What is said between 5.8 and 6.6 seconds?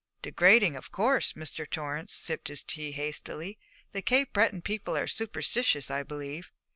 I believe.'